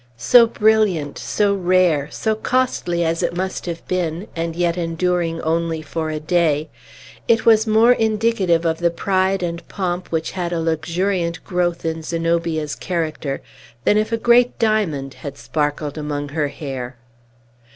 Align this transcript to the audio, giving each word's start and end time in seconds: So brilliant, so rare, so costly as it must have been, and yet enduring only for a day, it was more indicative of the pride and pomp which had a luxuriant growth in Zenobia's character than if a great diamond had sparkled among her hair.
So 0.17 0.47
brilliant, 0.47 1.19
so 1.19 1.53
rare, 1.53 2.09
so 2.09 2.33
costly 2.33 3.05
as 3.05 3.21
it 3.21 3.37
must 3.37 3.67
have 3.67 3.87
been, 3.87 4.25
and 4.35 4.55
yet 4.55 4.75
enduring 4.75 5.39
only 5.43 5.83
for 5.83 6.09
a 6.09 6.19
day, 6.19 6.69
it 7.27 7.45
was 7.45 7.67
more 7.67 7.91
indicative 7.91 8.65
of 8.65 8.79
the 8.79 8.89
pride 8.89 9.43
and 9.43 9.61
pomp 9.67 10.07
which 10.11 10.31
had 10.31 10.51
a 10.51 10.59
luxuriant 10.59 11.43
growth 11.43 11.85
in 11.85 12.01
Zenobia's 12.01 12.73
character 12.73 13.43
than 13.83 13.95
if 13.95 14.11
a 14.11 14.17
great 14.17 14.57
diamond 14.57 15.13
had 15.13 15.37
sparkled 15.37 15.99
among 15.99 16.29
her 16.29 16.47
hair. 16.47 16.97